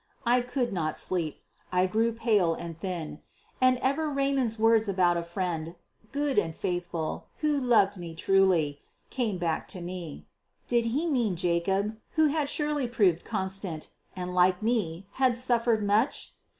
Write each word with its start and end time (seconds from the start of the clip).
I 0.25 0.41
could 0.41 0.73
not 0.73 0.97
sleep, 0.97 1.43
and 1.71 1.91
grew 1.91 2.11
pale 2.11 2.55
and 2.55 2.75
thin. 2.75 3.21
And 3.61 3.77
ever 3.83 4.09
Raymond's 4.09 4.57
words 4.57 4.89
about 4.89 5.15
a 5.15 5.21
friend, 5.21 5.75
good 6.11 6.39
and 6.39 6.55
faithful, 6.55 7.27
who 7.41 7.59
loved 7.59 7.97
me 7.97 8.15
truly, 8.15 8.81
came 9.11 9.37
back 9.37 9.67
to 9.67 9.79
me. 9.79 10.25
Did 10.67 10.87
he 10.87 11.05
mean 11.05 11.35
Jacob, 11.35 11.97
who 12.13 12.25
had 12.29 12.49
surely 12.49 12.87
proved 12.87 13.23
constant, 13.23 13.89
and 14.15 14.33
like 14.33 14.63
me, 14.63 15.05
had 15.21 15.37
suffered 15.37 15.83
much? 15.83 16.33